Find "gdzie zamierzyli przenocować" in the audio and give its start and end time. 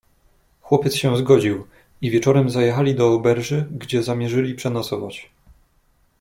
3.71-5.29